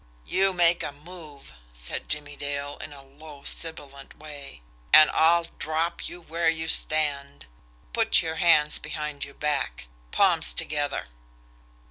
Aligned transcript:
"You 0.25 0.51
make 0.51 0.81
a 0.81 0.91
move," 0.91 1.53
said 1.75 2.09
Jimmie 2.09 2.35
Dale, 2.35 2.75
in 2.77 2.91
a 2.91 3.03
low 3.03 3.43
sibilant 3.43 4.17
way, 4.17 4.63
"and 4.91 5.11
I'll 5.11 5.43
drop 5.59 6.07
you 6.09 6.19
where 6.21 6.49
you 6.49 6.67
stand! 6.67 7.45
Put 7.93 8.19
your 8.23 8.37
hands 8.37 8.79
behind 8.79 9.23
your 9.25 9.35
back 9.35 9.85
palms 10.09 10.55
together!" 10.55 11.09